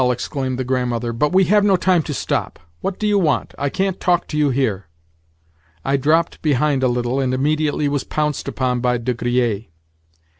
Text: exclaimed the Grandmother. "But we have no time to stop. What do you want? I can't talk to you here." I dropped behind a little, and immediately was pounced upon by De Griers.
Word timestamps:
exclaimed 0.09 0.57
the 0.57 0.63
Grandmother. 0.63 1.13
"But 1.13 1.31
we 1.31 1.43
have 1.43 1.63
no 1.63 1.75
time 1.77 2.01
to 2.01 2.11
stop. 2.15 2.57
What 2.79 2.97
do 2.97 3.05
you 3.05 3.19
want? 3.19 3.53
I 3.59 3.69
can't 3.69 3.99
talk 3.99 4.25
to 4.29 4.35
you 4.35 4.49
here." 4.49 4.87
I 5.85 5.95
dropped 5.95 6.41
behind 6.41 6.81
a 6.81 6.87
little, 6.87 7.19
and 7.19 7.35
immediately 7.35 7.87
was 7.87 8.03
pounced 8.03 8.47
upon 8.47 8.79
by 8.79 8.97
De 8.97 9.13
Griers. 9.13 9.65